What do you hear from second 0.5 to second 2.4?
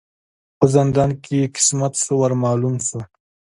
په زندان کی یې قسمت سو ور